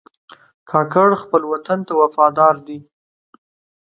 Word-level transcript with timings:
کاکړ 0.69 1.09
خپل 1.23 1.41
وطن 1.51 1.79
ته 1.87 1.93
وفادار 2.01 2.55
دي. 2.67 2.77